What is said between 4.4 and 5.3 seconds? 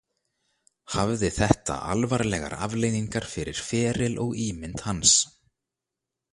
ímynd hans.